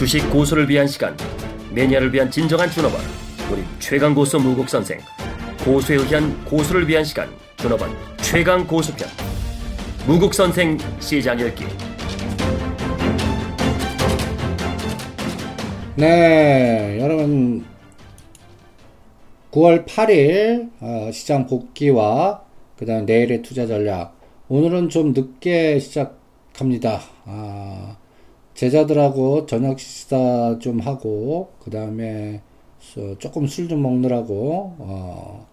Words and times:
주식 0.00 0.30
고수를 0.30 0.66
위한 0.66 0.86
시간, 0.86 1.14
매니아를 1.74 2.10
위한 2.14 2.30
진정한 2.30 2.70
준업원, 2.70 3.02
우리 3.52 3.62
최강 3.78 4.14
고수 4.14 4.38
무국 4.38 4.66
선생, 4.66 4.98
고수에 5.62 5.96
의한 5.96 6.42
고수를 6.46 6.88
위한 6.88 7.04
시간, 7.04 7.28
준업원 7.58 7.90
최강 8.16 8.66
고수편, 8.66 9.06
무국 10.06 10.32
선생 10.32 10.78
시장 11.00 11.38
열기. 11.38 11.64
네, 15.96 16.98
여러분 16.98 17.66
9월 19.50 19.84
8일 19.84 20.70
어, 20.80 21.10
시장 21.12 21.46
복귀와 21.46 22.42
그 22.78 22.86
다음 22.86 23.04
내일의 23.04 23.42
투자 23.42 23.66
전략. 23.66 24.18
오늘은 24.48 24.88
좀 24.88 25.12
늦게 25.12 25.78
시작합니다. 25.78 27.02
아, 27.26 27.99
제자들하고 28.60 29.46
저녁 29.46 29.80
식사 29.80 30.58
좀 30.58 30.80
하고 30.80 31.50
그 31.60 31.70
다음에 31.70 32.42
조금 33.18 33.46
술 33.46 33.68
좀 33.68 33.80
먹느라고 33.80 34.76
어, 34.78 35.46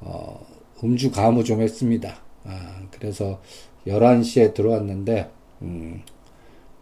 어, 0.00 0.46
음주 0.84 1.10
가무 1.10 1.42
좀 1.42 1.60
했습니다. 1.60 2.14
아, 2.44 2.82
그래서 2.92 3.40
11시에 3.88 4.54
들어왔는데 4.54 5.28
음, 5.62 6.02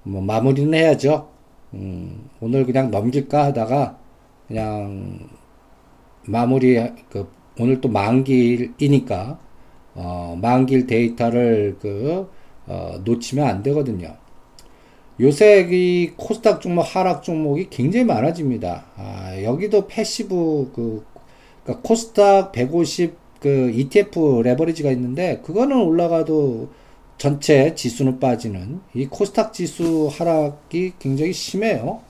뭐 0.03 0.21
마무리는 0.21 0.75
해야죠. 0.75 1.31
음, 1.73 2.29
오늘 2.43 2.67
그냥 2.67 2.91
넘길까 2.91 3.47
하다가 3.47 3.99
그냥 4.49 5.31
마무리 6.27 6.77
그 7.09 7.27
오늘 7.59 7.81
또 7.81 7.89
만기이니까 7.89 9.39
어, 9.95 10.39
만기일 10.43 10.87
데이터를 10.87 11.79
그 11.81 12.29
어, 12.67 13.01
놓치면 13.03 13.47
안 13.47 13.63
되거든요. 13.63 14.20
요새 15.21 15.69
이 15.71 16.13
코스닥 16.17 16.63
종목 16.63 16.83
하락 16.83 17.23
종목이 17.23 17.69
굉장히 17.69 18.05
많아집니다. 18.07 18.87
아, 18.97 19.43
여기도 19.43 19.87
passive 19.87 20.73
그 20.75 21.05
그러니까 21.63 21.87
코스닥 21.87 22.53
150 22.53 23.15
그 23.39 23.71
ETF 23.71 24.43
레버리지가 24.43 24.91
있는데 24.93 25.41
그거는 25.45 25.77
올라가도 25.77 26.69
전체 27.19 27.75
지수는 27.75 28.19
빠지는 28.19 28.81
이 28.95 29.07
코스닥 29.07 29.53
지수 29.53 30.09
하락이 30.11 30.95
굉장히 30.99 31.35
심해요. 31.35 32.01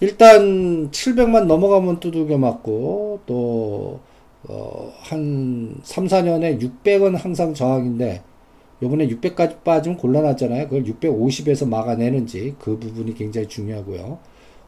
일단 0.00 0.90
700만 0.90 1.44
넘어가면 1.44 2.00
두들겨 2.00 2.38
맞고 2.38 3.20
또 3.24 4.00
어, 4.48 4.92
한 4.98 5.76
3, 5.84 6.06
4년에 6.06 6.60
600은 6.60 7.16
항상 7.16 7.54
저항인데 7.54 8.22
요번에 8.82 9.06
600까지 9.08 9.62
빠지면 9.62 9.96
곤란하잖아요. 9.96 10.68
그걸 10.68 10.82
650에서 10.84 11.68
막아내는지 11.68 12.56
그 12.58 12.78
부분이 12.78 13.14
굉장히 13.14 13.46
중요하고요. 13.46 14.18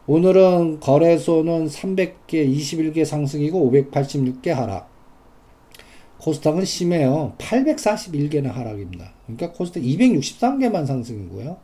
오늘은 0.07 0.81
거래소는 0.81 1.67
300개, 1.67 2.33
21개 2.33 3.05
상승이고 3.05 3.73
586개 3.73 4.51
하락. 4.51 4.89
코스닥은 6.19 6.65
심해요. 6.65 7.35
841개나 7.39 8.53
하락입니다. 8.53 9.13
그러니까 9.27 9.53
코스닥 9.53 9.83
263개만 9.83 10.87
상승이고요. 10.87 11.57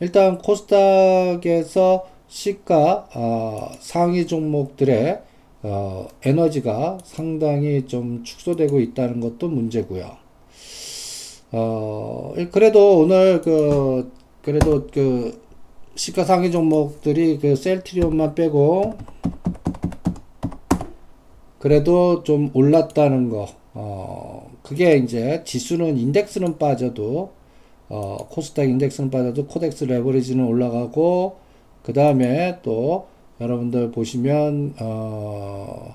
일단 0.00 0.38
코스닥에서 0.38 2.06
시가 2.28 3.08
어, 3.14 3.72
상위 3.80 4.26
종목들의 4.26 5.20
어, 5.64 6.08
에너지가 6.24 6.98
상당히 7.04 7.86
좀 7.86 8.24
축소되고 8.24 8.80
있다는 8.80 9.20
것도 9.20 9.48
문제고요. 9.48 10.21
어, 11.54 12.32
그래도 12.50 13.00
오늘 13.00 13.42
그, 13.42 14.10
그래도 14.42 14.86
그, 14.86 15.40
시가상위 15.94 16.50
종목들이 16.50 17.38
그 17.38 17.54
셀트리온만 17.56 18.34
빼고, 18.34 18.94
그래도 21.58 22.22
좀 22.24 22.50
올랐다는 22.54 23.28
거, 23.28 23.48
어, 23.74 24.50
그게 24.62 24.96
이제 24.96 25.42
지수는 25.44 25.98
인덱스는 25.98 26.58
빠져도, 26.58 27.32
어, 27.90 28.16
코스닥 28.30 28.70
인덱스는 28.70 29.10
빠져도 29.10 29.46
코덱스 29.46 29.84
레버리지는 29.84 30.46
올라가고, 30.46 31.36
그 31.82 31.92
다음에 31.92 32.60
또 32.62 33.08
여러분들 33.42 33.90
보시면, 33.90 34.76
어, 34.80 35.94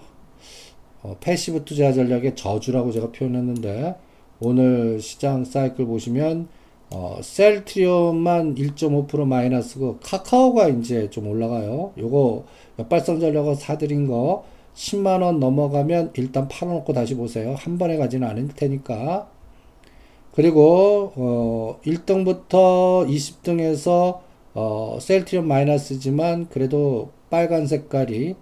어, 1.01 1.15
passive 1.19 1.65
투자 1.65 1.91
전략의 1.91 2.35
저주라고 2.35 2.91
제가 2.91 3.11
표현했는데, 3.11 3.95
오늘 4.39 4.99
시장 5.01 5.43
사이클 5.43 5.85
보시면 5.85 6.47
어, 6.91 7.19
셀트리온만 7.21 8.55
1.5% 8.55 9.25
마이너스고 9.25 9.97
카카오가 10.01 10.69
이제 10.69 11.09
좀 11.09 11.27
올라가요. 11.27 11.91
요거 11.97 12.45
역발상 12.79 13.19
전략을 13.19 13.55
사드린 13.55 14.07
거 14.07 14.45
10만 14.75 15.23
원 15.23 15.39
넘어가면 15.39 16.11
일단 16.15 16.47
팔아놓고 16.47 16.93
다시 16.93 17.15
보세요. 17.15 17.55
한 17.57 17.77
번에 17.77 17.97
가지는 17.97 18.27
않을 18.27 18.49
테니까. 18.49 19.27
그리고 20.33 21.11
어, 21.15 21.79
1등부터 21.83 23.07
20등에서 23.09 24.19
어, 24.53 24.97
셀트리온 25.01 25.47
마이너스지만 25.47 26.47
그래도 26.49 27.09
빨간 27.29 27.65
색깔이 27.65 28.35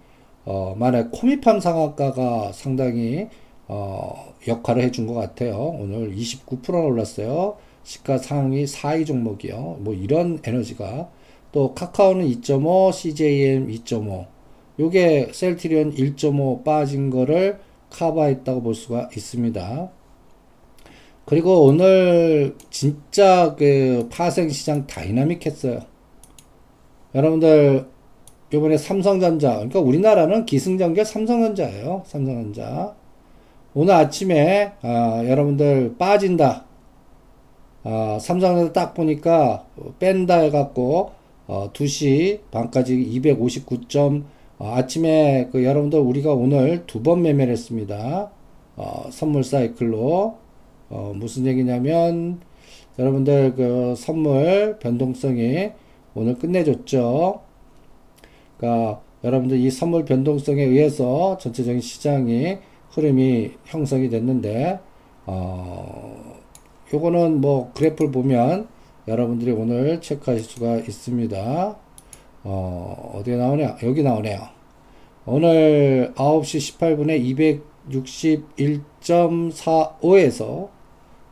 어, 0.44 0.76
만약 0.78 1.10
코미팜 1.10 1.58
상한가가 1.58 2.52
상당히 2.52 3.28
어, 3.66 4.34
역할을 4.46 4.82
해준 4.82 5.06
것 5.06 5.14
같아요. 5.14 5.56
오늘 5.56 6.14
29%나 6.14 6.78
올랐어요. 6.78 7.56
시가 7.82 8.18
상위 8.18 8.64
4위 8.64 9.06
종목이요. 9.06 9.78
뭐 9.80 9.94
이런 9.94 10.40
에너지가 10.44 11.08
또 11.52 11.74
카카오는 11.74 12.26
2.5, 12.26 12.92
CJ 12.92 13.22
E&M 13.22 13.68
2.5. 13.68 14.26
요게 14.78 15.30
셀트리온 15.32 15.94
1.5 15.94 16.64
빠진 16.64 17.10
거를 17.10 17.58
커버했다고 17.90 18.62
볼 18.62 18.74
수가 18.74 19.08
있습니다. 19.16 19.90
그리고 21.24 21.64
오늘 21.64 22.56
진짜 22.70 23.54
그 23.56 24.08
파생 24.10 24.48
시장 24.48 24.86
다이나믹 24.86 25.46
했어요. 25.46 25.80
여러분들 27.14 27.88
요번에 28.52 28.78
삼성전자 28.78 29.54
그러니까 29.54 29.80
우리나라는 29.80 30.46
기승전결 30.46 31.04
삼성전자예요. 31.04 32.04
삼성전자. 32.06 32.94
오늘 33.78 33.92
아침에 33.92 34.72
아, 34.80 35.22
여러분들 35.26 35.96
빠진다. 35.98 36.64
아, 37.84 38.18
삼성전자 38.18 38.72
딱 38.72 38.94
보니까 38.94 39.66
뺀다 39.98 40.38
해갖고 40.38 41.10
어, 41.46 41.70
2시 41.74 42.40
반까지 42.50 42.96
259점 42.96 44.24
어, 44.58 44.72
아침에 44.74 45.50
그 45.52 45.62
여러분들 45.62 45.98
우리가 45.98 46.32
오늘 46.32 46.86
두 46.86 47.02
번 47.02 47.20
매매를 47.20 47.52
했습니다. 47.52 48.30
어, 48.76 49.08
선물 49.10 49.44
사이클로 49.44 50.38
어, 50.88 51.12
무슨 51.14 51.44
얘기냐면 51.44 52.40
여러분들 52.98 53.56
그 53.56 53.94
선물 53.94 54.78
변동성이 54.80 55.72
오늘 56.14 56.34
끝내줬죠. 56.38 57.42
그러니까 58.56 59.02
여러분들 59.22 59.58
이 59.58 59.70
선물 59.70 60.06
변동성에 60.06 60.62
의해서 60.62 61.36
전체적인 61.36 61.82
시장이 61.82 62.56
흐름이 62.96 63.52
형성이 63.66 64.08
됐는데 64.08 64.80
어, 65.26 66.40
요거는 66.92 67.40
뭐 67.40 67.70
그래프를 67.74 68.10
보면 68.10 68.66
여러분들이 69.06 69.52
오늘 69.52 70.00
체크하실 70.00 70.44
수가 70.44 70.78
있습니다. 70.78 71.76
어, 72.44 73.12
어디에 73.14 73.36
나오냐? 73.36 73.76
여기 73.82 74.02
나오네요. 74.02 74.40
오늘 75.26 76.14
9시 76.16 76.78
18분에 76.78 77.62
261.45에서 77.90 80.68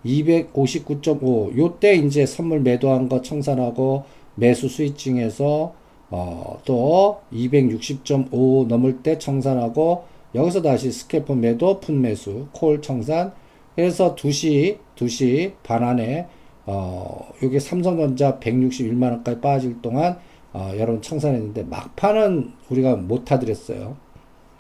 259.5 0.05 1.57
요때 1.57 1.95
이제 1.95 2.27
선물 2.27 2.61
매도한 2.61 3.09
거 3.09 3.23
청산하고 3.23 4.05
매수 4.35 4.69
스위칭해서 4.69 5.73
어, 6.11 6.61
또 6.65 7.21
260.5 7.33 8.67
넘을 8.67 9.03
때 9.03 9.19
청산하고 9.19 10.05
여기서 10.35 10.63
다시 10.63 10.91
스캐프 10.91 11.33
매도, 11.33 11.81
푼 11.81 12.01
매수, 12.01 12.49
콜 12.53 12.83
청산. 12.83 13.33
그래서 13.77 14.15
2시, 14.15 14.79
2시 14.97 15.55
반 15.63 15.85
안에, 15.85 16.27
어, 16.67 17.29
여기 17.43 17.61
삼성전자 17.61 18.39
161만원까지 18.41 19.41
빠질 19.41 19.81
동안, 19.81 20.19
어, 20.53 20.73
여러분 20.77 21.03
청산했는데, 21.03 21.65
막판은 21.65 22.53
우리가 22.71 22.97
못 22.97 23.25
타드렸어요. 23.25 23.97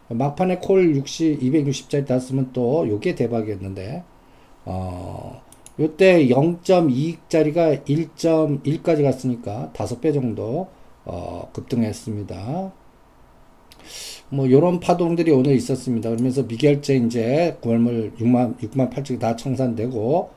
막판에 0.09 0.59
콜 0.59 0.95
60, 0.95 1.41
260짜리 1.41 2.07
땄으면 2.07 2.51
또 2.53 2.89
요게 2.89 3.15
대박이었는데, 3.17 4.05
어, 4.67 5.43
요때 5.81 6.29
0.2짜리가 6.29 7.85
1.1까지 7.85 9.03
갔으니까 9.03 9.71
5배 9.73 10.15
정도, 10.15 10.69
어, 11.05 11.51
급등했습니다. 11.53 12.84
뭐 14.29 14.51
요런 14.51 14.81
파동들이 14.81 15.31
오늘 15.31 15.55
있었습니다. 15.55 16.11
그러면서 16.11 16.43
미결제 16.43 16.97
이제 16.97 17.57
구월물 17.61 18.13
6만 18.19 18.59
6만 18.59 18.91
8천 18.91 19.19
다 19.19 19.37
청산되고 19.37 20.31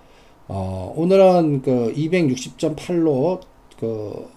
어 0.49 0.93
오늘은 0.95 1.61
그 1.61 1.93
260.8로 1.95 3.41
그, 3.79 4.29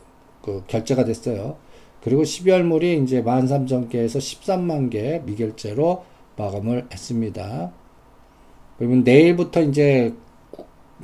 그 0.42 0.62
결제가 0.66 1.04
됐어요. 1.04 1.56
그리고 2.02 2.22
12월물이 2.22 3.02
이제 3.02 3.22
13,000개에서 3.22 4.18
13만 4.18 4.90
개 4.90 5.20
미결제로 5.24 6.04
마감을 6.36 6.88
했습니다. 6.92 7.72
그러면 8.78 9.04
내일부터 9.04 9.62
이제 9.62 10.14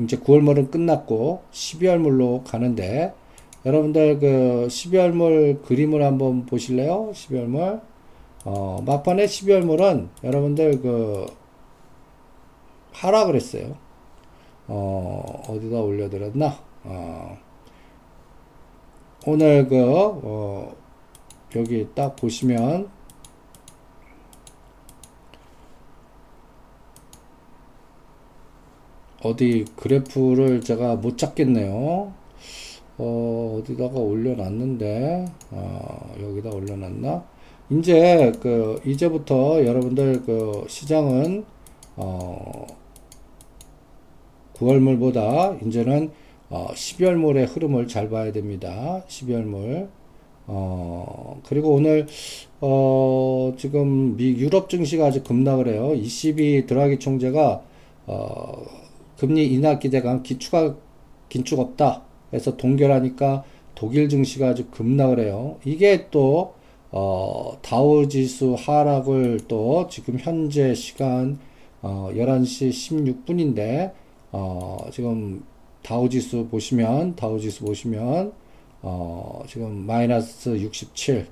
이제 0.01 0.19
9월물은 0.19 0.71
끝났고 0.71 1.43
12월물로 1.53 2.45
가는데 2.45 3.13
여러분들 3.65 4.19
그 4.19 4.67
12월물 4.69 5.63
그림을 5.63 6.03
한번 6.03 6.47
보실래요? 6.47 7.11
12월물 7.13 7.81
어, 8.49 8.81
막판에 8.87 9.27
12월물은 9.27 10.09
여러분들 10.23 10.81
그 10.81 11.27
하락을 12.93 13.35
했어요. 13.35 13.77
어, 14.69 15.43
어디다 15.49 15.81
올려드렸나? 15.81 16.57
어, 16.85 17.39
오늘 19.27 19.67
그, 19.67 19.77
어, 19.77 20.73
여기 21.57 21.89
딱 21.97 22.15
보시면, 22.15 22.89
어디 29.25 29.65
그래프를 29.75 30.61
제가 30.61 30.95
못 30.95 31.19
찾겠네요. 31.19 32.13
어, 32.99 33.59
어디다가 33.59 33.99
올려놨는데, 33.99 35.25
어, 35.51 36.15
여기다 36.21 36.51
올려놨나? 36.51 37.36
이제, 37.71 38.33
그, 38.41 38.81
이제부터 38.85 39.65
여러분들 39.65 40.23
그 40.25 40.65
시장은, 40.69 41.45
어, 41.97 42.67
9월물보다 44.55 45.67
이제는 45.67 46.11
어, 46.49 46.69
12월물의 46.73 47.49
흐름을 47.55 47.89
잘 47.89 48.09
봐야 48.09 48.33
됩니다. 48.33 49.03
12월물. 49.09 49.89
어, 50.47 51.41
그리고 51.45 51.75
오늘, 51.75 52.07
어, 52.61 53.53
지금 53.59 54.17
미 54.17 54.37
유럽 54.37 54.71
증시가 54.71 55.07
아주 55.07 55.25
급락을 55.25 55.69
해요. 55.69 55.93
ECB 55.95 56.67
드라기 56.67 56.99
총재가, 57.01 57.63
어, 58.07 58.63
금리 59.19 59.47
인하 59.53 59.79
기대감 59.79 60.23
기축가, 60.23 60.77
긴축 61.29 61.59
없다. 61.59 62.03
해서 62.33 62.57
동결하니까 62.57 63.45
독일 63.75 64.09
증시가 64.09 64.49
아주 64.51 64.67
급락을 64.71 65.19
해요. 65.21 65.57
이게 65.65 66.07
또, 66.11 66.55
어, 66.91 67.59
다우 67.63 68.09
지수 68.09 68.55
하락을 68.59 69.41
또 69.49 69.87
지금 69.89 70.19
현재 70.19 70.75
시간, 70.75 71.39
어, 71.83 72.11
11시 72.15 72.71
16분인데, 72.71 73.93
어, 74.33 74.79
지금 74.93 75.45
다우 75.83 76.09
지수 76.09 76.47
보시면, 76.49 77.17
다우 77.17 77.39
지수 77.41 77.65
보시면, 77.65 78.33
어, 78.83 79.43
지금 79.49 79.87
마이너스 79.87 80.61
67, 80.61 81.27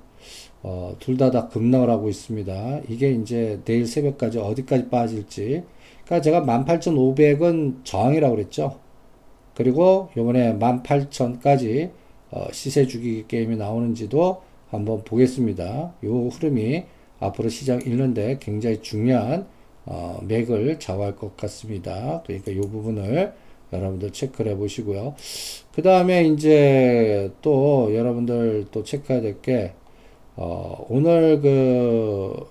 어, 0.62 0.96
둘 0.98 1.16
다 1.18 1.30
다 1.30 1.48
급락을 1.48 1.90
하고 1.90 2.08
있습니다. 2.08 2.80
이게 2.88 3.12
이제 3.12 3.60
내일 3.64 3.86
새벽까지 3.86 4.38
어디까지 4.38 4.88
빠질지. 4.90 5.62
그러니까 6.04 6.20
제가 6.22 6.42
18,500은 6.42 7.84
저항이라고 7.84 8.34
그랬죠. 8.36 8.78
그리고 9.54 10.10
요번에 10.16 10.54
18,000까지 10.58 11.92
어, 12.30 12.48
시세 12.52 12.86
주기 12.86 13.24
게임이 13.28 13.56
나오는지도 13.56 14.42
한번 14.74 15.04
보겠습니다. 15.04 15.94
요 16.04 16.28
흐름이 16.28 16.84
앞으로 17.20 17.48
시장 17.48 17.80
읽는데 17.80 18.38
굉장히 18.40 18.82
중요한 18.82 19.46
어, 19.86 20.20
맥을 20.22 20.78
좌우할 20.78 21.16
것 21.16 21.36
같습니다. 21.36 22.22
그러니까 22.24 22.50
이 22.52 22.60
부분을 22.60 23.34
여러분들 23.72 24.12
체크를 24.12 24.52
해 24.52 24.56
보시고요. 24.56 25.14
그 25.74 25.82
다음에 25.82 26.24
이제 26.24 27.32
또 27.42 27.94
여러분들 27.94 28.66
또 28.70 28.82
체크해야 28.84 29.20
될 29.20 29.42
게, 29.42 29.74
어, 30.36 30.86
오늘 30.88 31.40
그, 31.40 32.46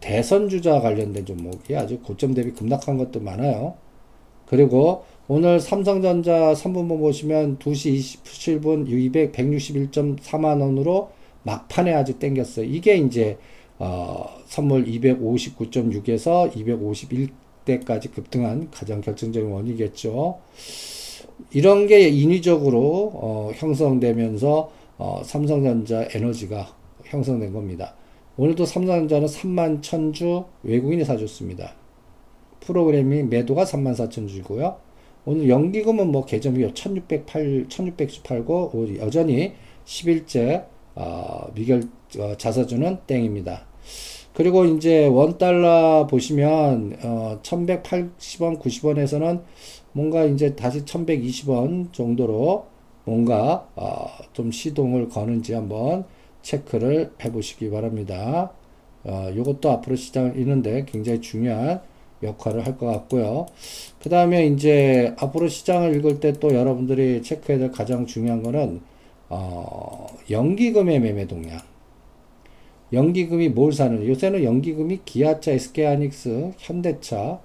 대선 0.00 0.48
주자 0.48 0.80
관련된 0.80 1.24
종목이 1.24 1.76
아주 1.76 2.00
고점 2.00 2.34
대비 2.34 2.50
급락한 2.52 2.98
것도 2.98 3.20
많아요. 3.20 3.74
그리고 4.52 5.04
오늘 5.28 5.60
삼성전자 5.60 6.52
3분봉 6.52 6.98
보시면 6.98 7.56
2시 7.56 8.20
27분 8.22 8.86
200, 8.86 9.32
161.4만 9.32 10.60
원으로 10.60 11.08
막판에 11.44 11.94
아주 11.94 12.18
땡겼어요. 12.18 12.66
이게 12.66 12.98
이제 12.98 13.38
어, 13.78 14.26
선물 14.44 14.84
259.6에서 14.84 16.52
251대까지 17.64 18.12
급등한 18.12 18.70
가장 18.70 19.00
결정적인 19.00 19.50
원이겠죠. 19.50 20.38
이런 21.52 21.86
게 21.86 22.10
인위적으로 22.10 23.10
어, 23.14 23.52
형성되면서 23.54 24.70
어, 24.98 25.22
삼성전자 25.24 26.06
에너지가 26.12 26.76
형성된 27.04 27.54
겁니다. 27.54 27.94
오늘도 28.36 28.66
삼성전자는 28.66 29.28
3만 29.28 29.82
천주 29.82 30.44
외국인이 30.62 31.06
사줬습니다. 31.06 31.72
프로그램이 32.64 33.24
매도가 33.24 33.64
3만 33.64 33.94
4천 33.94 34.28
주고요. 34.28 34.76
오늘 35.24 35.48
연기금은 35.48 36.10
뭐 36.10 36.24
개점이 36.24 36.74
1608, 36.74 37.66
1600주 37.68 38.22
팔고 38.24 38.88
여전히 38.98 39.52
11째 39.84 40.66
어, 40.94 41.48
미결 41.54 41.82
어, 42.18 42.34
자사주는 42.36 42.98
땡입니다. 43.06 43.66
그리고 44.34 44.64
이제 44.64 45.06
원 45.06 45.36
달러 45.38 46.06
보시면 46.08 46.98
어 47.02 47.38
1180원 47.42 48.58
90원에서는 48.60 49.42
뭔가 49.92 50.24
이제 50.24 50.56
다시 50.56 50.84
1120원 50.84 51.92
정도로 51.92 52.66
뭔가 53.04 53.68
어 53.76 54.06
좀 54.32 54.50
시동을 54.50 55.08
거는지 55.08 55.52
한번 55.52 56.04
체크를 56.42 57.12
해 57.22 57.30
보시기 57.32 57.70
바랍니다. 57.70 58.52
어 59.04 59.30
요것도 59.34 59.70
앞으로 59.70 59.96
시장을 59.96 60.38
이는데 60.38 60.86
굉장히 60.86 61.20
중요한 61.20 61.82
역할을 62.22 62.66
할 62.66 62.76
것 62.78 62.86
같고요. 62.86 63.46
그 64.00 64.08
다음에 64.10 64.46
이제 64.46 65.14
앞으로 65.18 65.48
시장을 65.48 65.96
읽을 65.96 66.20
때 66.20 66.32
또 66.34 66.54
여러분들이 66.54 67.22
체크해야 67.22 67.58
될 67.60 67.70
가장 67.72 68.06
중요한 68.06 68.42
거는 68.42 68.80
어 69.28 70.06
연기금의 70.30 71.00
매매 71.00 71.26
동향. 71.26 71.58
연기금이 72.92 73.48
뭘 73.50 73.72
사는 73.72 74.06
요새는 74.06 74.44
연기금이 74.44 75.00
기아차, 75.04 75.52
SK하이닉스, 75.52 76.52
현대차 76.58 77.40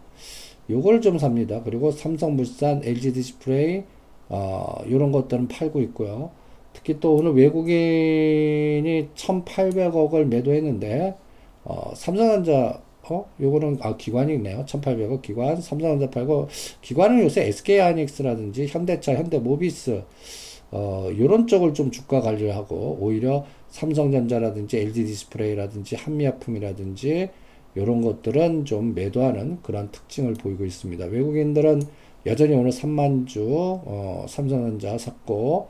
요걸 0.70 1.02
좀 1.02 1.18
삽니다. 1.18 1.62
그리고 1.64 1.92
삼성물산, 1.92 2.82
LG디스플레이 2.84 3.84
어, 4.30 4.84
요런 4.90 5.12
것들은 5.14 5.48
팔고 5.48 5.82
있고요. 5.84 6.32
특히 6.74 7.00
또 7.00 7.16
오늘 7.16 7.34
외국인이 7.36 9.10
1,800억을 9.16 10.26
매도했는데 10.26 11.16
어, 11.64 11.94
삼성전자 11.96 12.82
어? 13.10 13.30
요거는 13.40 13.78
아 13.82 13.96
기관이네요. 13.96 14.66
1,800억 14.66 15.22
기관, 15.22 15.62
삼성전자 15.62 16.10
팔고 16.10 16.50
기관은 16.82 17.24
요새 17.24 17.48
SK하이닉스라든지 17.48 18.68
현대차, 18.68 19.16
현대모비스 19.16 20.04
어, 20.72 21.10
요런 21.18 21.48
쪽을 21.48 21.74
좀 21.74 21.92
주가 21.92 22.20
관리를 22.20 22.56
하고 22.56 22.98
오히려 23.00 23.46
삼성전자라든지 23.70 24.78
LG 24.78 25.06
디스플레이라든지 25.06 25.96
한미약품이라든지 25.96 27.30
이런 27.76 28.02
것들은 28.02 28.66
좀 28.66 28.94
매도하는 28.94 29.60
그런 29.62 29.92
특징을 29.92 30.34
보이고 30.34 30.66
있습니다. 30.66 31.06
외국인들은 31.06 31.84
여전히 32.26 32.56
오늘 32.56 32.72
3만주 32.72 33.38
어, 33.40 34.26
삼성전자 34.28 34.98
샀고 34.98 35.70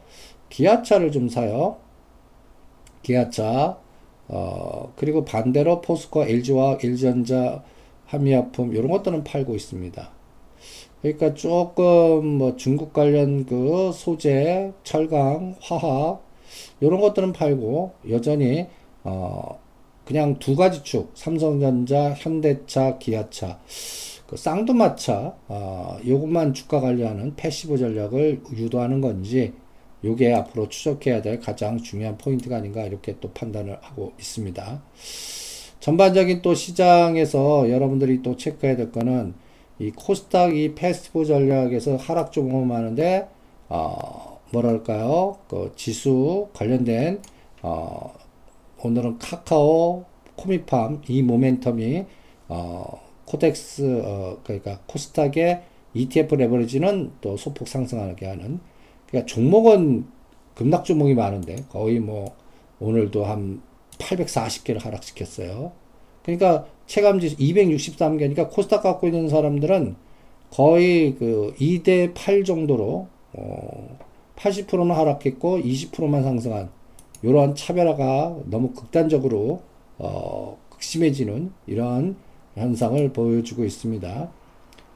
기아차를 0.50 1.12
좀 1.12 1.29
사요. 1.29 1.77
기아차 3.03 3.77
어, 4.27 4.93
그리고 4.96 5.24
반대로 5.25 5.81
포스코, 5.81 6.24
LG화학 6.24 6.80
LG전자, 6.81 7.63
한미약품 8.05 8.74
이런 8.74 8.89
것들은 8.89 9.24
팔고 9.24 9.55
있습니다. 9.55 10.10
그러니까 11.01 11.34
조금 11.36 12.25
뭐 12.25 12.55
중국 12.55 12.93
관련 12.93 13.46
그 13.46 13.91
소재, 13.93 14.74
철강, 14.84 15.55
화학 15.62 16.24
이런 16.79 17.00
것들은 17.00 17.34
팔고 17.34 17.93
여전히 18.10 18.67
어 19.03 19.60
그냥 20.05 20.39
두 20.39 20.55
가지 20.55 20.84
축 20.84 21.12
삼성전자, 21.13 22.13
현대차, 22.13 22.98
기아차 22.98 23.60
그 24.27 24.38
쌍두마차 24.38 25.36
어 25.48 25.98
요것만 26.05 26.53
주가 26.53 26.81
관리하는 26.81 27.36
passive 27.36 27.77
전략을 27.77 28.41
유도하는 28.53 29.01
건지 29.01 29.53
요게 30.08 30.34
앞으로 30.34 30.70
추적해야 30.70 31.22
될 31.22 31.40
가장 31.40 31.78
중요한 31.78 32.18
포인트가 32.18 32.58
아닌가 32.58 32.84
이렇게 32.84 33.16
또 33.20 33.32
판단을 33.32 33.78
하고 33.82 34.14
있습니다. 34.20 34.82
전반적인 35.80 36.42
또 36.42 36.56
시장에서 36.56 37.70
여러분들이 37.70 38.24
또 38.24 38.36
체크해야 38.36 38.76
될 38.76 38.92
거는 38.92 39.36
이 39.80 39.92
코스닥 39.92 40.56
이 40.56 40.74
passive 40.74 41.25
전략에서 41.26 41.98
하락 41.98 42.32
조금 42.32 42.72
하는데 42.72 43.28
어 43.70 44.38
뭐랄까요? 44.52 45.38
그 45.48 45.72
지수 45.76 46.50
관련된 46.54 47.22
어, 47.62 48.14
오늘은 48.84 49.20
카카오, 49.20 50.06
코미팜 50.36 51.02
이 51.08 51.24
모멘텀이 51.24 52.06
어, 52.48 53.02
코덱스 53.26 54.02
어, 54.06 54.38
그러니까 54.44 54.80
코스닥의 54.88 55.64
ETF 55.94 56.36
레버리지는 56.36 57.12
또 57.22 57.38
소폭 57.38 57.68
상승하게 57.68 58.28
하는 58.28 58.60
그러니까 59.08 59.26
종목은 59.26 60.06
급락 60.56 60.86
종목이 60.86 61.14
많은데 61.14 61.58
거의 61.70 62.00
뭐 62.00 62.36
오늘도 62.80 63.26
한 63.26 63.62
840개를 63.98 64.82
하락시켰어요. 64.82 65.72
그러니까 66.24 66.66
체감지수 66.88 67.38
263개니까 67.38 68.50
코스닥 68.52 68.84
갖고 68.84 69.08
있는 69.08 69.30
사람들은 69.30 69.96
거의 70.52 71.16
그 71.16 71.54
2대 71.60 72.14
8 72.14 72.44
정도로 72.44 73.08
어 73.34 73.98
80%는 74.36 74.92
하락했고 74.92 75.60
20%만 75.60 76.24
상승한 76.24 76.70
이러한 77.22 77.56
차별화가 77.56 78.38
너무 78.46 78.72
극단적으로 78.72 79.62
어 79.98 80.58
극심해지는 80.70 81.52
이러한 81.66 82.16
현상을 82.56 83.14
보여주고 83.14 83.64
있습니다. 83.66 84.32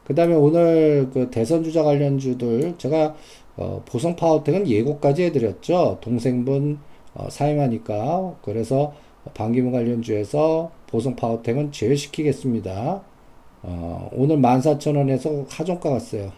그 0.05 0.15
다음에 0.15 0.33
오늘 0.33 1.09
그 1.13 1.29
대선 1.29 1.63
주자 1.63 1.83
관련주들 1.83 2.75
제가 2.77 3.15
어 3.61 3.83
보성 3.85 4.15
파워텍은 4.15 4.67
예고까지 4.67 5.23
해드렸죠. 5.23 5.99
동생분 6.01 6.79
어 7.13 7.29
사임하니까 7.29 8.37
그래서 8.41 8.93
반기문 9.33 9.71
관련주에서 9.71 10.71
보성 10.87 11.15
파워텍은 11.15 11.71
제외시키겠습니다. 11.71 13.01
어, 13.63 14.09
오늘 14.11 14.37
14,000원에서 14.37 15.45
하종가 15.49 15.91
갔어요. 15.91 16.31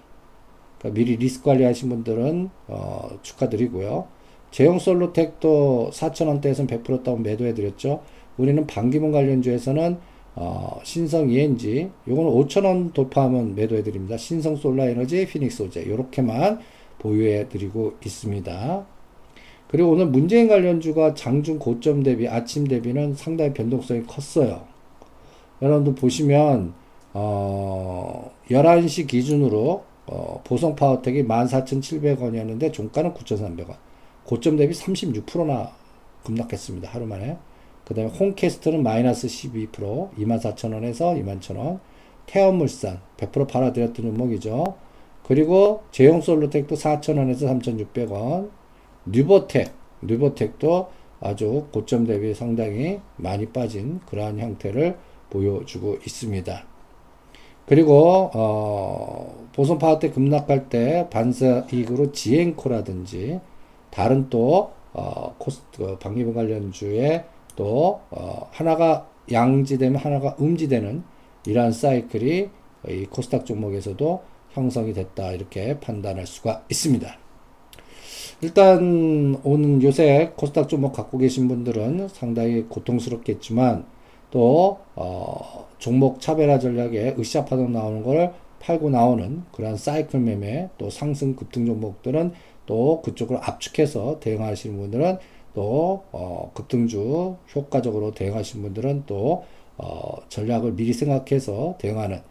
그러니까 0.79 0.99
미리 0.99 1.15
리스크 1.15 1.45
관리 1.45 1.63
하신 1.63 1.89
분들은 1.89 2.49
어, 2.67 3.09
축하드리고요. 3.21 4.07
제형 4.51 4.79
솔로텍도 4.79 5.91
4,000원대에서는 5.93 6.67
100% 6.67 7.03
다운 7.03 7.23
매도해 7.23 7.53
드렸죠. 7.53 8.01
우리는 8.37 8.67
반기문 8.67 9.11
관련주에서는 9.11 9.97
어, 10.35 10.79
신성 10.83 11.29
ENG 11.29 11.89
요거는 12.07 12.31
5,000원 12.31 12.93
돌파하면 12.93 13.55
매도해 13.55 13.83
드립니다. 13.83 14.17
신성 14.17 14.55
솔라 14.55 14.85
에너지, 14.85 15.25
피닉스 15.25 15.63
오제 15.63 15.87
요렇게만 15.87 16.59
보유해 16.99 17.47
드리고 17.49 17.93
있습니다. 18.03 18.85
그리고 19.67 19.89
오늘 19.89 20.05
문재인 20.05 20.47
관련주가 20.47 21.15
장중 21.15 21.59
고점 21.59 22.03
대비 22.03 22.27
아침 22.27 22.67
대비는 22.67 23.15
상당히 23.15 23.53
변동성이 23.53 24.03
컸어요. 24.03 24.65
여러분들 25.61 25.95
보시면 25.95 26.73
어, 27.13 28.31
11시 28.49 29.07
기준으로 29.07 29.83
어, 30.05 30.41
보성 30.43 30.75
파워텍이 30.75 31.23
14,700원이었는데 31.23 32.73
종가는 32.73 33.13
9,300원. 33.13 33.75
고점 34.25 34.57
대비 34.57 34.73
36%나 34.73 35.71
급락했습니다. 36.23 36.89
하루 36.89 37.05
만에. 37.05 37.37
그 37.85 37.93
다음에 37.93 38.09
홈캐스트는 38.09 38.83
마이너스 38.83 39.27
12% 39.27 40.13
24,000원에서 40.15 41.19
21,000원. 41.23 41.79
태원물산 42.25 42.99
100% 43.17 43.47
팔아드렸던 43.47 44.05
종목이죠. 44.05 44.75
그리고 45.23 45.83
재영솔루텍도 45.91 46.75
4,000원에서 46.75 47.47
3,600원. 47.47 48.49
뉴보텍, 49.05 49.71
뉴보텍도 50.01 50.87
아주 51.21 51.67
고점 51.71 52.05
대비 52.05 52.33
상당히 52.33 52.99
많이 53.15 53.45
빠진 53.47 53.99
그러한 54.05 54.39
형태를 54.39 54.97
보여주고 55.29 55.97
있습니다. 56.05 56.63
그리고 57.65 58.29
어, 58.33 59.47
보성파워텍 59.55 60.09
급락할 60.09 60.67
때 60.67 61.07
반사 61.09 61.67
이익으로 61.71 62.11
지엔코라든지 62.11 63.39
다른 63.89 64.29
또 64.29 64.71
어, 64.91 65.35
코스트 65.37 65.77
그 65.77 65.97
반기문 65.97 66.33
관련주에 66.33 67.25
또 67.55 68.01
어, 68.09 68.49
하나가 68.51 69.07
양지되면 69.31 70.01
하나가 70.01 70.35
음지되는 70.39 71.03
이러한 71.47 71.71
사이클이 71.71 72.49
이 72.89 73.05
코스닥 73.05 73.45
종목에서도 73.45 74.32
형성이 74.53 74.93
됐다 74.93 75.31
이렇게 75.31 75.79
판단할 75.79 76.25
수가 76.25 76.63
있습니다. 76.69 77.17
일단 78.41 79.39
오는 79.43 79.81
요새 79.83 80.33
코스닥 80.35 80.69
종목 80.69 80.93
갖고 80.93 81.17
계신 81.17 81.47
분들은 81.47 82.09
상당히 82.09 82.63
고통스럽겠지만 82.63 83.85
또 84.31 84.79
어, 84.95 85.67
종목 85.77 86.19
차별화 86.19 86.59
전략에 86.59 87.15
으쌰 87.19 87.45
파동 87.45 87.71
나오는 87.71 88.03
걸 88.03 88.33
팔고 88.59 88.89
나오는 88.89 89.43
그러한 89.51 89.77
사이클 89.77 90.19
매매 90.19 90.69
또 90.77 90.89
상승 90.89 91.35
급등 91.35 91.65
종목들은 91.65 92.33
또 92.65 93.01
그쪽을 93.01 93.37
압축해서 93.41 94.19
대응하시는 94.19 94.77
분들은 94.77 95.17
또 95.53 96.03
어, 96.11 96.51
급등주 96.53 97.35
효과적으로 97.55 98.11
대응하시는 98.11 98.63
분들은 98.63 99.03
또 99.05 99.45
어, 99.77 100.17
전략을 100.29 100.73
미리 100.73 100.93
생각해서 100.93 101.75
대응하는 101.79 102.21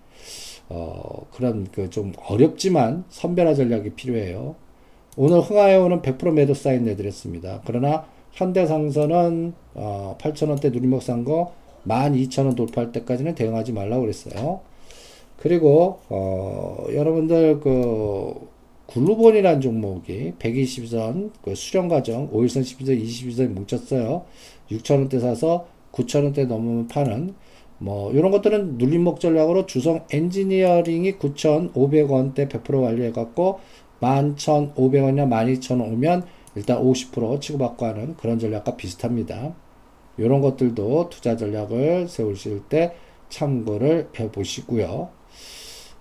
어, 0.73 1.26
그런 1.33 1.67
그 1.71 1.88
좀 1.91 2.12
어렵지만 2.26 3.05
선별화 3.11 3.55
전략이 3.55 3.91
필요해요. 3.91 4.55
오늘 5.17 5.41
흥하에오는 5.41 6.00
100% 6.00 6.33
매도 6.33 6.55
사인 6.55 6.85
내드렸습니다. 6.85 7.61
그러나 7.67 8.07
현대상선은 8.33 9.52
어, 9.75 10.17
8,000원대 10.19 10.73
누리목 10.73 11.02
산 11.02 11.25
거 11.25 11.52
12,000원 11.87 12.57
돌파할 12.57 12.93
때까지는 12.93 13.35
대응하지 13.35 13.73
말라고 13.73 14.02
그랬어요. 14.02 14.61
그리고 15.38 15.99
어, 16.09 16.87
여러분들 16.95 17.61
그 17.61 18.35
글로본이라는 18.87 19.61
종목이 19.61 20.35
120선 20.38 21.31
그 21.43 21.55
수렴 21.55 21.89
과정 21.88 22.31
5일선 22.31 22.62
12선 22.62 23.02
22선 23.02 23.49
뭉쳤어요. 23.49 24.23
6,000원대 24.71 25.21
사서 25.21 25.67
9,000원대 25.93 26.47
넘으면 26.47 26.88
파는 26.88 27.35
뭐 27.83 28.12
이런 28.12 28.31
것들은 28.31 28.79
눌림목 28.79 29.19
전략으로 29.19 29.67
주성 29.67 30.05
엔지니어링이 30.12 31.19
9,500원대 31.19 32.49
100% 32.49 32.81
완료해 32.81 33.11
갖고 33.11 33.59
11,500원이나 34.01 35.29
12,000원 35.29 35.93
오면 35.93 36.25
일단 36.55 36.81
50% 36.81 37.41
치고받고 37.41 37.85
하는 37.85 38.17
그런 38.17 38.39
전략과 38.39 38.77
비슷합니다. 38.77 39.55
이런 40.17 40.41
것들도 40.41 41.09
투자 41.11 41.37
전략을 41.37 42.07
세우실 42.07 42.62
때 42.69 42.95
참고를 43.29 44.11
해 44.19 44.31
보시고요. 44.31 45.09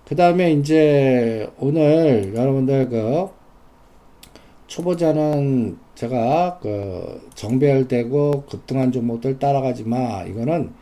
그 0.06 0.14
다음에 0.14 0.52
이제 0.52 1.50
오늘 1.58 2.32
여러분들 2.34 2.90
그 2.90 3.28
초보자는 4.68 5.78
제가 5.96 6.58
그 6.62 7.28
정배열되고 7.34 8.44
급등한 8.48 8.92
종목들 8.92 9.38
따라가지 9.38 9.84
마. 9.84 10.22
이거는 10.24 10.72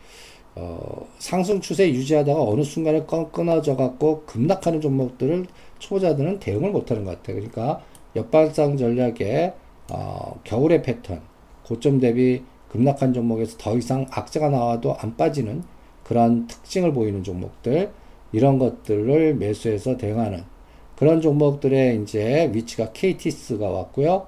어 0.55 1.07
상승 1.17 1.61
추세 1.61 1.89
유지하다가 1.89 2.41
어느 2.41 2.61
순간에 2.63 3.05
끊어져 3.31 3.75
갖고 3.75 4.23
급락하는 4.25 4.81
종목들을 4.81 5.45
초보자들은 5.79 6.39
대응을 6.39 6.71
못하는 6.71 7.05
것 7.05 7.11
같아요. 7.11 7.37
그러니까 7.37 7.81
역발상 8.15 8.77
전략에 8.77 9.53
어, 9.91 10.39
겨울의 10.43 10.83
패턴, 10.83 11.21
고점 11.63 11.99
대비 11.99 12.43
급락한 12.69 13.13
종목에서 13.13 13.57
더 13.57 13.77
이상 13.77 14.05
악재가 14.09 14.49
나와도 14.49 14.95
안 14.95 15.17
빠지는 15.17 15.63
그런 16.03 16.47
특징을 16.47 16.93
보이는 16.93 17.23
종목들, 17.23 17.91
이런 18.31 18.57
것들을 18.57 19.35
매수해서 19.35 19.97
대응하는 19.97 20.43
그런 20.95 21.19
종목들의 21.19 22.01
이제 22.01 22.49
위치가 22.53 22.91
KT스가 22.93 23.69
왔고요. 23.69 24.27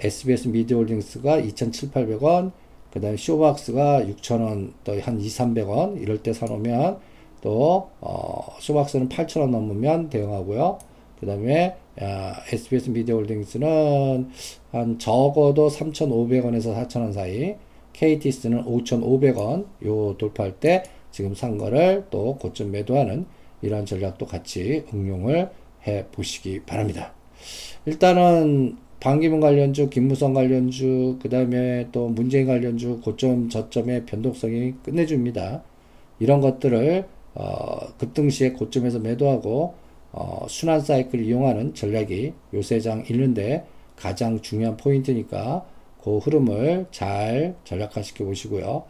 SBS 0.00 0.48
미디어홀딩스가 0.48 1.40
2,700원, 1.42 2.50
그 2.94 3.00
다음에 3.00 3.16
쇼박스가 3.16 4.02
6,000원, 4.04 4.72
또 4.84 4.94
한 5.00 5.20
2, 5.20 5.26
300원, 5.26 6.00
이럴 6.00 6.22
때 6.22 6.32
사놓으면 6.32 6.98
또, 7.42 7.90
어, 8.00 8.56
쇼박스는 8.60 9.08
8,000원 9.08 9.50
넘으면 9.50 10.08
대응하고요. 10.08 10.78
그 11.18 11.26
다음에 11.26 11.76
SBS 11.96 12.90
미디어 12.90 13.16
홀딩스는 13.16 14.30
한 14.70 14.98
적어도 14.98 15.68
3,500원에서 15.68 16.74
4,000원 16.74 17.12
사이, 17.12 17.56
KTS는 17.92 18.64
5,500원 18.64 19.66
요 19.86 20.16
돌파할 20.16 20.52
때 20.52 20.84
지금 21.10 21.34
산 21.34 21.58
거를 21.58 22.06
또 22.10 22.36
고점 22.36 22.70
매도하는 22.70 23.26
이런 23.62 23.86
전략도 23.86 24.26
같이 24.26 24.84
응용을 24.92 25.50
해 25.86 26.06
보시기 26.12 26.62
바랍니다. 26.62 27.12
일단은 27.86 28.76
반기문 29.00 29.40
관련주, 29.40 29.90
김무성 29.90 30.32
관련주, 30.32 31.18
그 31.22 31.28
다음에 31.28 31.88
또 31.92 32.08
문재인 32.08 32.46
관련주 32.46 33.00
고점 33.02 33.48
저점의 33.48 34.06
변동성이 34.06 34.74
끝내줍니다. 34.82 35.62
이런 36.18 36.40
것들을 36.40 37.04
어, 37.34 37.78
급등 37.98 38.30
시에 38.30 38.52
고점에서 38.52 39.00
매도하고 39.00 39.74
어, 40.12 40.46
순환 40.48 40.80
사이클 40.80 41.20
이용하는 41.20 41.74
전략이 41.74 42.32
요새 42.54 42.80
장 42.80 43.04
읽는데 43.08 43.66
가장 43.96 44.40
중요한 44.40 44.76
포인트니까 44.76 45.64
그 46.02 46.18
흐름을 46.18 46.86
잘 46.90 47.56
전략화시켜 47.64 48.24
보시고요. 48.24 48.84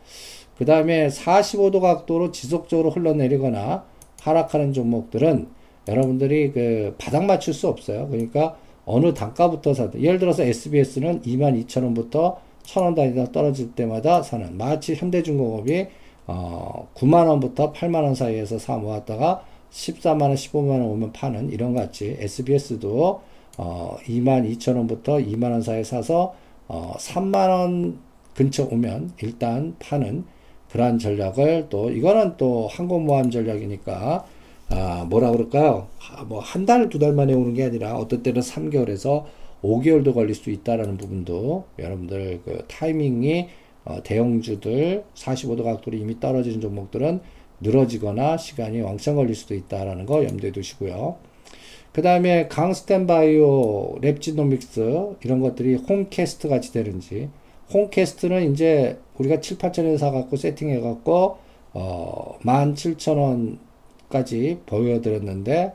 그 0.59 0.65
다음에 0.65 1.09
45도 1.09 1.81
각도로 1.81 2.31
지속적으로 2.31 2.91
흘러내리거나 2.91 3.85
하락하는 4.21 4.73
종목들은 4.73 5.49
여러분들이 5.89 6.53
그 6.53 6.95
바닥 6.99 7.25
맞출 7.25 7.55
수 7.55 7.69
없어요. 7.69 8.09
그러니까 8.09 8.57
어느 8.87 9.15
단가부터 9.15 9.75
사든 9.75 10.03
예를 10.03 10.19
들어서 10.19 10.43
SBS는 10.43 11.23
22,000원부터 11.23 12.37
1,000원 12.65 12.95
단위다 12.95 13.33
떨어질 13.33 13.73
때마다 13.75 14.23
사는 14.23 14.57
마치 14.57 14.95
현대중공업이 14.95 15.87
어 16.27 16.89
9만원부터 16.95 17.73
8만원 17.75 18.15
사이에서 18.15 18.59
사 18.59 18.77
모았다가 18.77 19.45
14만원, 19.71 20.35
15만원 20.35 20.91
오면 20.91 21.13
파는 21.13 21.53
이런 21.53 21.75
같이 21.75 22.17
SBS도 22.19 23.21
어, 23.59 23.97
2만 24.07 24.51
2천원부터 24.57 25.27
2만원 25.27 25.63
사이에 25.63 25.85
사서 25.85 26.35
어, 26.69 26.95
3만원 26.97 27.97
근처 28.35 28.65
오면 28.65 29.13
일단 29.23 29.77
파는 29.79 30.25
그러한 30.71 30.99
전략을 30.99 31.69
또 31.71 31.91
이거는 31.91 32.37
또 32.37 32.67
항공모함 32.69 33.31
전략이니까 33.31 34.25
아, 34.71 35.05
뭐라 35.09 35.31
그럴까요? 35.31 35.89
아, 36.11 36.25
뭐한 36.25 36.67
달, 36.67 36.89
두 36.89 36.99
달 36.99 37.13
만에 37.13 37.33
오는 37.35 37.55
게 37.55 37.65
아니라 37.65 37.97
어떤 37.97 38.23
때는 38.23 38.41
3개월에서 38.41 39.25
5개월도 39.63 40.15
걸릴 40.15 40.35
수 40.35 40.51
있다라는 40.51 40.97
부분도 40.99 41.65
여러분들 41.79 42.41
그 42.45 42.65
타이밍이 42.69 43.49
어, 43.85 44.03
대형주들 44.03 45.05
45도 45.15 45.63
각도로 45.65 45.97
이미 45.97 46.19
떨어지는 46.19 46.61
종목들은 46.61 47.21
늘어지거나 47.61 48.37
시간이 48.37 48.81
왕창 48.81 49.17
걸릴 49.17 49.35
수도 49.35 49.55
있다라는 49.55 50.07
거 50.07 50.25
염두에 50.25 50.53
두시고요. 50.53 51.17
그 51.93 52.03
다음에 52.03 52.49
강스텐바이오, 52.49 54.01
랩지노믹스 54.01 55.17
이런 55.25 55.41
것들이 55.41 55.77
홈캐스트 55.77 56.49
같이 56.49 56.73
되는지 56.73 57.29
홈캐스트는 57.73 58.53
이제 58.53 58.99
우리가 59.19 59.41
7, 59.41 59.59
8천원에 59.59 59.97
사갖고 59.99 60.37
세팅해갖고 60.37 61.37
어, 61.75 62.39
17,000원 62.45 63.59
까지 64.09 64.59
보여드렸는데 64.67 65.75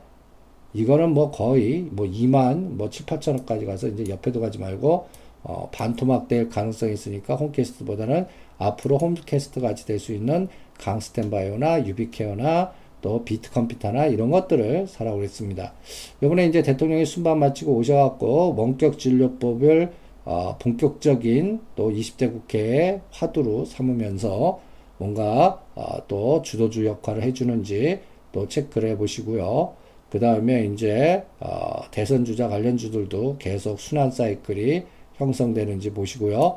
이거는 0.72 1.12
뭐 1.12 1.30
거의 1.30 1.88
뭐 1.90 2.06
2만 2.06 2.76
뭐 2.76 2.90
7, 2.90 3.06
8천 3.06 3.36
원까지 3.38 3.66
가서 3.66 3.88
이제 3.88 4.04
옆에도 4.08 4.40
가지 4.40 4.58
말고 4.58 5.06
어, 5.42 5.68
반토막 5.72 6.28
될 6.28 6.48
가능성이 6.48 6.92
있으니까 6.92 7.34
홈캐스트보다는 7.34 8.26
앞으로 8.58 8.98
홈캐스트 8.98 9.60
같이 9.60 9.86
될 9.86 9.98
수 9.98 10.12
있는 10.12 10.48
강스텐바이오나 10.78 11.86
유비케어나 11.86 12.72
또 13.02 13.24
비트 13.24 13.50
컴퓨터나 13.52 14.06
이런 14.06 14.30
것들을 14.30 14.86
그랬습니다. 15.16 15.72
이번에 16.22 16.46
이제 16.46 16.62
대통령이 16.62 17.06
순방 17.06 17.38
마치고 17.38 17.72
오셔갖고 17.72 18.54
원격 18.56 18.98
진료법을 18.98 19.92
어, 20.26 20.56
본격적인 20.58 21.60
또 21.76 21.90
20대 21.90 22.30
국회의 22.30 23.00
화두로 23.10 23.64
삼으면서 23.64 24.60
뭔가 24.98 25.62
어, 25.74 26.06
또 26.08 26.42
주도주 26.42 26.84
역할을 26.84 27.22
해주는지 27.22 28.00
또 28.32 28.48
체크를 28.48 28.90
해 28.90 28.96
보시고요. 28.96 29.74
그 30.10 30.18
다음에 30.18 30.64
이제 30.64 31.24
어, 31.38 31.82
대선 31.90 32.24
주자 32.24 32.48
관련주들도 32.48 33.36
계속 33.38 33.78
순환 33.78 34.10
사이클이 34.10 34.82
형성되는지 35.14 35.90
보시고요. 35.90 36.54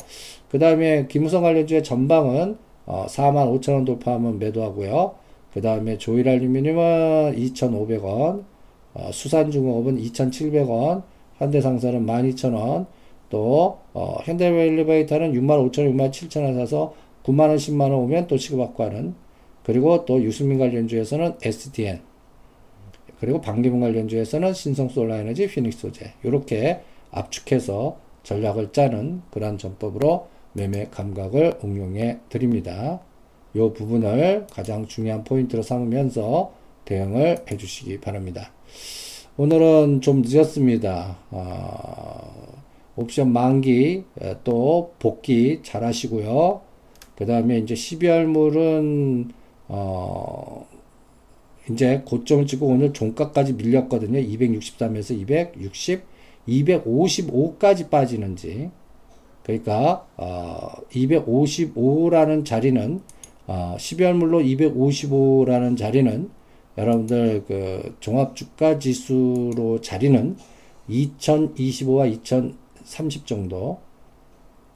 그 0.49 0.59
다음에 0.59 1.07
김우성 1.07 1.43
관련주의 1.43 1.83
전방은 1.83 2.57
어, 2.85 3.05
4만 3.07 3.59
5천원 3.59 3.85
돌파하면 3.85 4.39
매도하고요. 4.39 5.15
그 5.53 5.61
다음에 5.61 5.97
조일 5.97 6.27
알루미늄은 6.27 7.35
2,500원, 7.35 8.43
어, 8.95 9.09
수산중공업은 9.11 9.97
2,700원, 9.97 11.03
현대상사는 11.37 12.05
12,000원, 12.05 12.87
또 13.29 13.79
어, 13.93 14.17
현대엘리베이터는 14.23 15.33
6만 15.33 15.71
5천 15.71 15.85
원, 15.85 15.97
6만 15.97 16.11
7천 16.11 16.43
원 16.43 16.55
사서 16.55 16.93
9만 17.23 17.49
원, 17.49 17.57
10만 17.57 17.81
원 17.81 17.93
오면 17.93 18.27
또 18.27 18.37
취급받고 18.37 18.83
하는 18.83 19.15
그리고 19.63 20.05
또 20.05 20.21
유수민 20.21 20.59
관련주에서는 20.59 21.35
SDN 21.41 22.01
그리고 23.19 23.39
방기문 23.39 23.79
관련주에서는 23.79 24.53
신성 24.53 24.89
솔라에너지, 24.89 25.47
피닉스 25.47 25.79
소재 25.79 26.13
이렇게 26.23 26.81
압축해서 27.11 27.97
전략을 28.23 28.73
짜는 28.73 29.21
그러한 29.31 29.57
전법으로 29.57 30.27
매매 30.51 30.87
감각을 30.91 31.59
응용해 31.63 32.19
드립니다. 32.29 32.99
이 33.53 33.59
부분을 33.59 34.47
가장 34.51 34.87
중요한 34.87 35.23
포인트로 35.23 35.61
삼으면서 35.61 36.51
대응을 36.85 37.45
해 37.49 37.57
주시기 37.57 38.01
바랍니다. 38.01 38.51
오늘은 39.37 40.01
좀 40.01 40.21
늦었습니다. 40.21 41.17
어, 41.31 42.53
옵션 42.97 43.31
만기 43.31 44.03
또 44.43 44.93
복귀 44.99 45.61
잘 45.63 45.83
하시고요. 45.83 46.61
그 47.15 47.25
다음에 47.25 47.59
이제 47.59 47.73
12월물은 47.73 49.29
어 49.75 50.67
이제 51.69 52.03
고점을 52.05 52.45
찍고 52.45 52.67
오늘 52.67 52.93
종가까지 52.93 53.53
밀렸거든요. 53.53 54.19
263에서 54.19 55.17
260, 55.19 56.03
255까지 56.47 57.89
빠지는지. 57.89 58.69
그러니까 59.43 60.05
어 60.15 60.69
255라는 60.91 62.45
자리는 62.45 63.01
어, 63.47 63.75
12월물로 63.77 64.45
255라는 64.71 65.75
자리는 65.75 66.29
여러분들 66.77 67.43
그 67.47 67.95
종합주가 67.99 68.79
지수로 68.79 69.81
자리는 69.81 70.37
2025와 70.89 72.11
2030 72.11 73.25
정도 73.25 73.79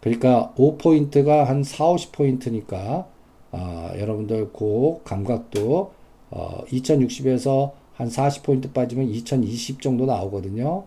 그러니까 0.01 0.53
5포인트가 0.57 1.45
한 1.45 1.63
4, 1.63 1.85
50포인트니까 1.85 3.05
어, 3.51 3.91
여러분들 3.97 4.51
그 4.53 5.01
감각도 5.03 5.91
어, 6.29 6.63
2060에서 6.67 7.71
한 7.93 8.09
40포인트 8.09 8.73
빠지면 8.73 9.07
2020 9.07 9.81
정도 9.81 10.05
나오거든요. 10.05 10.85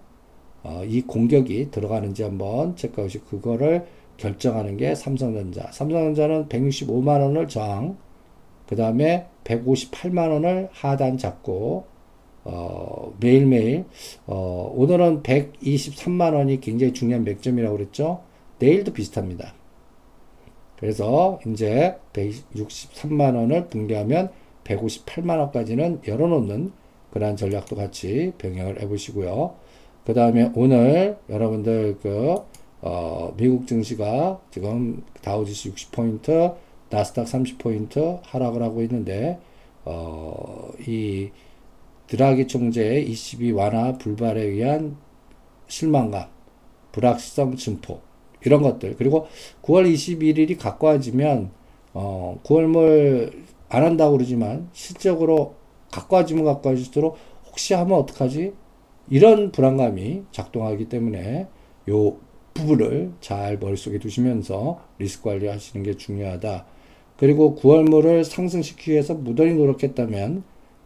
어, 0.63 0.83
이 0.87 1.03
공격이 1.03 1.71
들어가는지 1.71 2.23
한번 2.23 2.77
체크하시고 2.77 3.27
그거를 3.27 3.87
결정하는 4.17 4.77
게 4.77 4.95
삼성전자. 4.95 5.71
삼성전자는 5.73 6.49
165만 6.49 7.21
원을 7.23 7.49
저항, 7.49 7.97
그 8.69 8.77
다음에 8.77 9.27
158만 9.45 10.31
원을 10.31 10.69
하단 10.73 11.19
잡고 11.19 11.87
어, 12.45 13.13
매일매일 13.19 13.85
어, 14.27 14.73
오늘은 14.75 15.23
123만 15.23 16.35
원이 16.35 16.61
굉장히 16.61 16.93
중요한 16.93 17.25
맥점이라고 17.25 17.77
그랬죠. 17.77 18.21
내일도 18.59 18.93
비슷합니다. 18.93 19.55
그래서 20.81 21.39
이제 21.47 21.97
163만 22.15 23.37
원을 23.37 23.69
붕괴하면 23.69 24.31
158만 24.65 25.39
원까지는 25.39 26.01
열어놓는 26.07 26.73
그러한 27.13 27.37
전략도 27.37 27.77
같이 27.77 28.33
병행을 28.39 28.81
해보시고요. 28.83 29.55
그 30.05 30.15
다음에 30.15 30.51
오늘 30.55 31.19
여러분들 31.29 31.99
그 32.01 32.37
어, 32.83 33.35
미국 33.37 33.67
증시가 33.67 34.41
지금 34.51 35.03
다우지수 35.23 35.75
60포인트, 35.75 36.57
나스닥 36.89 37.27
30포인트 37.27 38.21
하락을 38.23 38.63
하고 38.63 38.83
있는데, 38.83 39.39
어, 39.85 40.71
이 40.87 41.31
드라기 42.07 42.47
총재의 42.47 43.09
ECB 43.11 43.53
완화 43.53 43.93
불발에 43.93 44.43
의한 44.43 44.97
실망감, 45.69 46.29
불확실성 46.93 47.57
증폭, 47.57 48.03
이런 48.45 48.63
것들. 48.63 48.97
그리고 48.97 49.27
9월 49.63 49.93
21일이 49.93 50.59
가까워지면, 50.59 51.51
어, 51.95 52.41
9월물 52.45 53.33
안 53.69 53.85
한다고 53.85 54.13
그러지만, 54.13 54.69
실적으로 54.73 55.55
가까워지면 55.91 56.45
가까워질수록 56.45 57.17
혹시 57.47 57.75
하면 57.75 57.99
어떡하지? 57.99 58.53
이런 59.11 59.51
불안감이 59.51 60.23
작동하기 60.31 60.89
때문에 60.89 61.49
요 61.89 62.17
부분을 62.55 63.13
잘 63.21 63.59
머릿속에 63.59 63.99
두시면서 63.99 64.81
리스크 64.99 65.25
관리 65.25 65.49
하시는 65.49 65.85
게 65.85 65.97
중요하다. 65.97 66.65
그리고 67.17 67.57
9월물을 67.61 68.25
상승시키기 68.25 68.93
위해서 68.93 69.15
무던히 69.15 69.55
노력했다면 69.55 70.43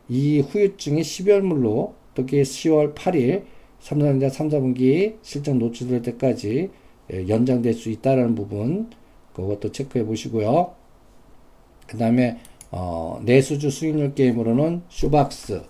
이 0.09 0.41
후유증이 0.41 1.03
12월물로 1.03 1.93
특히 2.15 2.43
10월 2.43 2.95
8일 2.95 3.45
삼성전자 3.79 4.29
3, 4.29 4.49
4분기 4.49 5.17
실적 5.23 5.57
노출될 5.57 6.03
때까지 6.03 6.71
예, 7.13 7.29
연장될 7.29 7.75
수 7.75 7.91
있다는 7.91 8.35
부분 8.35 8.91
그것도 9.35 9.73
체크해 9.73 10.05
보시고요. 10.05 10.75
그 11.87 11.99
다음에 11.99 12.39
어, 12.71 13.21
내수주 13.25 13.71
수익률 13.71 14.15
게임으로는 14.15 14.83
쇼박스 14.89 15.63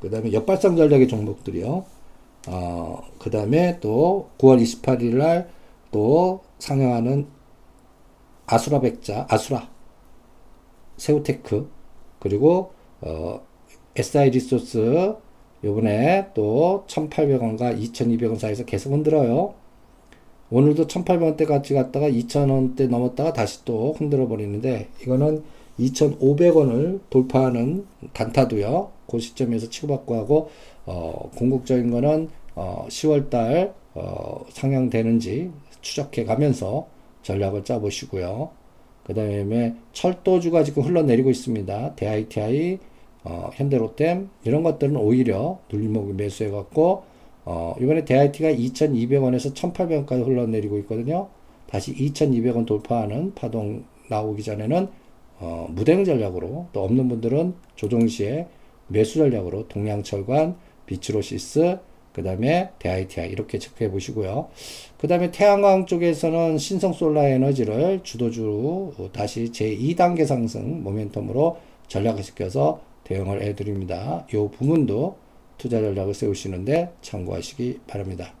그 0.00 0.10
다음에 0.10 0.32
역발상 0.32 0.76
전략의 0.76 1.08
종목들이요. 1.08 1.84
어, 2.48 3.02
그 3.18 3.30
다음에 3.30 3.78
또 3.80 4.30
9월 4.38 4.62
28일 4.62 5.16
날 5.16 5.60
또 5.90 6.40
상영하는 6.58 7.26
아수라 8.46 8.80
백자, 8.80 9.26
아수라, 9.28 9.68
세우테크, 10.96 11.70
그리고, 12.18 12.72
어, 13.00 13.40
SI 13.96 14.30
리소스, 14.30 15.14
요번에 15.62 16.28
또 16.34 16.84
1,800원과 16.88 17.78
2,200원 17.78 18.38
사이에서 18.38 18.64
계속 18.64 18.92
흔들어요. 18.92 19.54
오늘도 20.50 20.86
1,800원대 20.86 21.46
같이 21.46 21.74
갔다가 21.74 22.08
2,000원대 22.08 22.88
넘었다가 22.88 23.32
다시 23.32 23.64
또 23.64 23.94
흔들어 23.96 24.26
버리는데, 24.26 24.88
이거는 25.02 25.42
2,500원을 25.78 27.00
돌파하는 27.08 27.86
단타도요. 28.12 28.90
그 29.08 29.18
시점에서 29.18 29.68
치고받고 29.68 30.14
하고, 30.16 30.50
어, 30.86 31.30
궁극적인 31.36 31.90
거는 31.90 32.28
어, 32.54 32.86
10월달 32.88 33.72
어, 33.94 34.44
상향되는지 34.50 35.50
추적해 35.80 36.24
가면서 36.24 36.86
전략을 37.22 37.64
짜보시고요. 37.64 38.50
그 39.04 39.14
다음에 39.14 39.74
철도주가 39.92 40.62
지금 40.64 40.82
흘러내리고 40.82 41.30
있습니다. 41.30 41.94
대ITI, 41.96 42.78
어, 43.24 43.50
현대로템 43.54 44.30
이런 44.44 44.62
것들은 44.62 44.96
오히려 44.96 45.58
눌림목이 45.72 46.14
매수해 46.14 46.50
갖고 46.50 47.04
어, 47.52 47.74
이번에 47.80 48.04
대IT가 48.04 48.52
2,200원에서 48.52 49.52
1,800원까지 49.52 50.24
흘러내리고 50.24 50.78
있거든요. 50.78 51.28
다시 51.66 51.92
2,200원 51.92 52.64
돌파하는 52.64 53.34
파동 53.34 53.82
나오기 54.08 54.44
전에는 54.44 54.86
어, 55.40 55.66
무대응 55.70 56.04
전략으로 56.04 56.68
또 56.72 56.84
없는 56.84 57.08
분들은 57.08 57.54
조정 57.74 58.06
시에 58.06 58.46
매수 58.86 59.18
전략으로 59.18 59.66
동양철관, 59.66 60.56
비츠로시스, 60.86 61.78
그 62.12 62.22
다음에 62.22 62.70
대ITI 62.78 63.30
이렇게 63.30 63.58
체크해 63.58 63.90
보시고요. 63.90 64.48
그 64.98 65.08
다음에 65.08 65.32
태양광 65.32 65.86
쪽에서는 65.86 66.56
신성솔라 66.56 67.26
에너지를 67.30 68.00
주도주로 68.04 68.94
다시 69.12 69.46
제2단계 69.46 70.24
상승 70.24 70.84
모멘텀으로 70.84 71.56
전략화시켜서 71.88 72.80
대응을 73.02 73.42
해드립니다. 73.42 74.24
이 74.32 74.36
부분도 74.36 75.16
투자 75.60 75.78
전략을 75.78 76.14
세우시는데 76.14 76.94
참고하시기 77.02 77.80
바랍니다. 77.86 78.32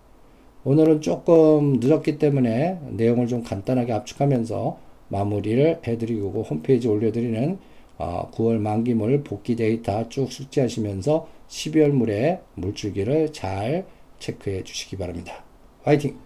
오늘은 0.64 1.02
조금 1.02 1.74
늦었기 1.78 2.18
때문에 2.18 2.78
내용을 2.92 3.26
좀 3.26 3.42
간단하게 3.42 3.92
압축하면서 3.92 4.78
마무리를 5.08 5.80
해드리고 5.86 6.42
홈페이지 6.42 6.88
올려드리는 6.88 7.58
9월 7.98 8.58
만기물 8.58 9.22
복귀 9.22 9.54
데이터 9.54 10.08
쭉 10.08 10.32
숙지하시면서 10.32 11.28
12월 11.48 11.90
물의 11.90 12.40
물줄기를 12.54 13.34
잘 13.34 13.84
체크해 14.18 14.64
주시기 14.64 14.96
바랍니다. 14.96 15.44
화이팅! 15.82 16.16